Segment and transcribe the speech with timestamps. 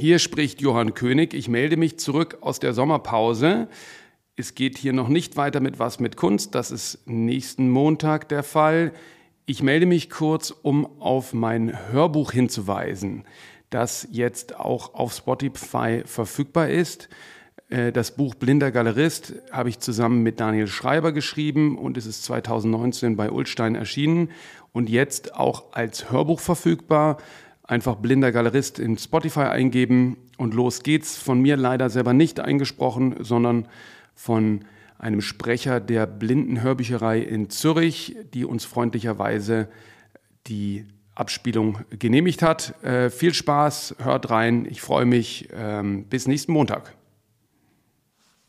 [0.00, 1.34] Hier spricht Johann König.
[1.34, 3.66] Ich melde mich zurück aus der Sommerpause.
[4.36, 6.54] Es geht hier noch nicht weiter mit was mit Kunst.
[6.54, 8.92] Das ist nächsten Montag der Fall.
[9.44, 13.24] Ich melde mich kurz, um auf mein Hörbuch hinzuweisen,
[13.70, 17.08] das jetzt auch auf Spotify verfügbar ist.
[17.68, 22.22] Äh, das Buch Blinder Galerist habe ich zusammen mit Daniel Schreiber geschrieben und es ist
[22.22, 24.30] 2019 bei Ulstein erschienen
[24.72, 27.18] und jetzt auch als Hörbuch verfügbar.
[27.68, 31.18] Einfach Blinder Galerist in Spotify eingeben und los geht's.
[31.18, 33.68] Von mir leider selber nicht eingesprochen, sondern
[34.14, 34.64] von
[34.98, 39.68] einem Sprecher der Blindenhörbücherei in Zürich, die uns freundlicherweise
[40.46, 42.82] die Abspielung genehmigt hat.
[42.82, 45.48] Äh, viel Spaß, hört rein, ich freue mich.
[45.54, 46.97] Ähm, bis nächsten Montag.